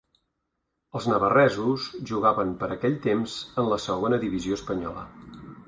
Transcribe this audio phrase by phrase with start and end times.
[0.99, 5.09] Els navarresos jugaven per aquell temps en la Segona divisió espanyola.